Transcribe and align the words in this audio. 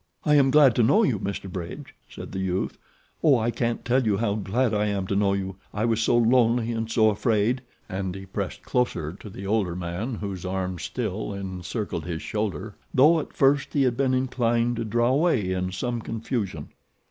"I 0.25 0.33
am 0.33 0.49
glad 0.49 0.73
to 0.77 0.81
know 0.81 1.03
you, 1.03 1.19
Mr. 1.19 1.47
Bridge," 1.47 1.93
said 2.09 2.31
the 2.31 2.39
youth. 2.39 2.75
"Oh, 3.23 3.37
I 3.37 3.51
can't 3.51 3.85
tell 3.85 4.03
you 4.03 4.17
how 4.17 4.33
glad 4.33 4.73
I 4.73 4.87
am 4.87 5.05
to 5.05 5.15
know 5.15 5.33
you. 5.33 5.57
I 5.75 5.85
was 5.85 6.01
so 6.01 6.17
lonely 6.17 6.71
and 6.71 6.89
so 6.89 7.11
afraid," 7.11 7.61
and 7.87 8.15
he 8.15 8.25
pressed 8.25 8.63
closer 8.63 9.13
to 9.13 9.29
the 9.29 9.45
older 9.45 9.75
man 9.75 10.15
whose 10.15 10.43
arm 10.43 10.79
still 10.79 11.33
encircled 11.35 12.05
his 12.05 12.23
shoulder, 12.23 12.73
though 12.91 13.19
at 13.19 13.31
first 13.33 13.73
he 13.73 13.83
had 13.83 13.95
been 13.95 14.15
inclined 14.15 14.77
to 14.77 14.85
draw 14.85 15.09
away 15.09 15.51
in 15.51 15.71
some 15.71 16.01
confusion. 16.01 16.69